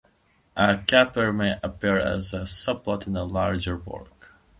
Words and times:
A 0.57 0.79
caper 0.79 1.31
may 1.31 1.59
appear 1.61 1.99
as 1.99 2.33
a 2.33 2.39
subplot 2.45 3.05
in 3.05 3.15
a 3.15 3.23
larger 3.23 3.77
work. 3.77 4.31